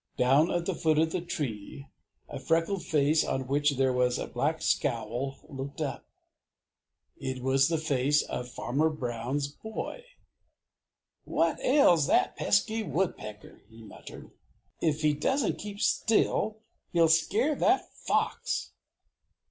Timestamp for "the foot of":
0.65-1.11